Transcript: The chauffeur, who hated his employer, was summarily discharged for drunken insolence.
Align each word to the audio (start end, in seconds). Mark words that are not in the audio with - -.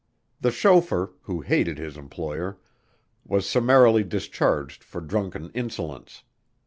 The 0.39 0.49
chauffeur, 0.49 1.11
who 1.25 1.41
hated 1.41 1.77
his 1.77 1.95
employer, 1.95 2.57
was 3.23 3.47
summarily 3.47 4.03
discharged 4.03 4.83
for 4.83 4.99
drunken 4.99 5.51
insolence. 5.51 6.23